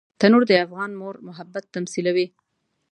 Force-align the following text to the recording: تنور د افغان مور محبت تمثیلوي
تنور 0.19 0.43
د 0.47 0.51
افغان 0.65 0.91
مور 0.99 1.15
محبت 1.27 1.63
تمثیلوي 1.75 2.25